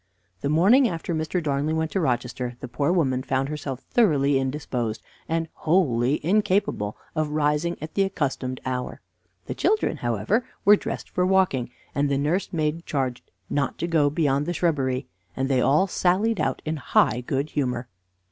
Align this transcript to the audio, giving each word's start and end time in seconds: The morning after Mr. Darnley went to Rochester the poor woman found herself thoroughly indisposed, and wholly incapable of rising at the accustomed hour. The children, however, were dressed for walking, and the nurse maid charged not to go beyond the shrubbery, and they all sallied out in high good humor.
The 0.39 0.49
morning 0.49 0.87
after 0.89 1.13
Mr. 1.13 1.43
Darnley 1.43 1.73
went 1.73 1.91
to 1.91 1.99
Rochester 1.99 2.57
the 2.59 2.67
poor 2.67 2.91
woman 2.91 3.21
found 3.21 3.49
herself 3.49 3.81
thoroughly 3.81 4.39
indisposed, 4.39 4.99
and 5.29 5.47
wholly 5.53 6.19
incapable 6.25 6.97
of 7.15 7.29
rising 7.29 7.77
at 7.83 7.93
the 7.93 8.01
accustomed 8.01 8.59
hour. 8.65 8.99
The 9.45 9.53
children, 9.53 9.97
however, 9.97 10.43
were 10.65 10.75
dressed 10.75 11.11
for 11.11 11.23
walking, 11.23 11.69
and 11.93 12.09
the 12.09 12.17
nurse 12.17 12.51
maid 12.51 12.83
charged 12.87 13.29
not 13.47 13.77
to 13.77 13.85
go 13.85 14.09
beyond 14.09 14.47
the 14.47 14.53
shrubbery, 14.53 15.05
and 15.37 15.47
they 15.47 15.61
all 15.61 15.85
sallied 15.85 16.41
out 16.41 16.63
in 16.65 16.77
high 16.77 17.21
good 17.21 17.51
humor. 17.51 17.87